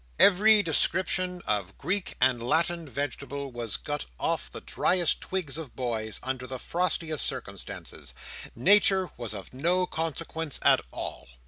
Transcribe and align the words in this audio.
Every 0.17 0.63
description 0.63 1.43
of 1.45 1.77
Greek 1.77 2.15
and 2.19 2.41
Latin 2.41 2.89
vegetable 2.89 3.51
was 3.51 3.77
got 3.77 4.07
off 4.19 4.51
the 4.51 4.59
driest 4.59 5.21
twigs 5.21 5.59
of 5.59 5.75
boys, 5.75 6.19
under 6.23 6.47
the 6.47 6.57
frostiest 6.57 7.23
circumstances. 7.23 8.15
Nature 8.55 9.11
was 9.15 9.35
of 9.35 9.53
no 9.53 9.85
consequence 9.85 10.59
at 10.63 10.81
all. 10.89 11.27